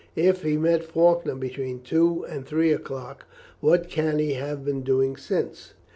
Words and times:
If 0.15 0.41
he 0.41 0.57
met 0.57 0.83
Faulkner 0.83 1.35
between 1.35 1.81
two 1.81 2.25
and 2.27 2.43
three 2.43 2.71
o'clock, 2.71 3.27
what 3.59 3.87
can 3.87 4.17
he 4.17 4.33
have 4.33 4.65
been 4.65 4.81
doing 4.81 5.15
since?" 5.15 5.75